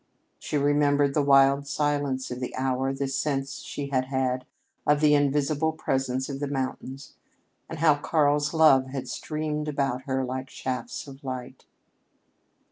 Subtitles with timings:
[0.39, 4.47] She remembered the wild silence of the hour, the sense she had had
[4.87, 7.13] of the invisible presence of the mountains,
[7.69, 11.65] and how Karl's love had streamed about her like shafts of light.